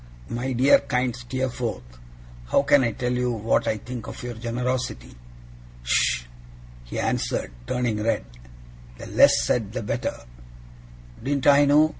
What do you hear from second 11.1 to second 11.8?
'Didn't I